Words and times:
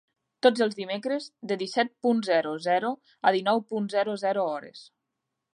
Tots 0.45 0.61
els 0.65 0.77
dimecres, 0.79 1.27
de 1.51 1.57
disset 1.63 1.93
punt 2.07 2.25
zero 2.29 2.55
zero 2.69 2.91
a 3.31 3.37
dinou 3.39 3.65
punt 3.75 3.93
zero 3.99 4.21
zero 4.27 4.51
hores. 4.57 4.83